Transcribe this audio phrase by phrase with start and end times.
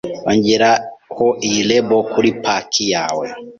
[0.31, 3.25] Ongeraho iyi label kuri paki yawe.